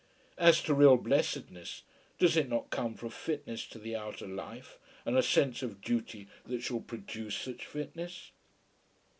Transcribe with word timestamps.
As 0.39 0.63
to 0.63 0.73
real 0.73 0.97
blessedness, 0.97 1.83
does 2.17 2.35
it 2.35 2.49
not 2.49 2.71
come 2.71 2.95
from 2.95 3.09
fitness 3.11 3.67
to 3.67 3.77
the 3.77 3.95
outer 3.95 4.25
life 4.27 4.79
and 5.05 5.15
a 5.15 5.21
sense 5.21 5.61
of 5.61 5.79
duty 5.79 6.27
that 6.47 6.63
shall 6.63 6.79
produce 6.79 7.35
such 7.35 7.67
fitness? 7.67 8.31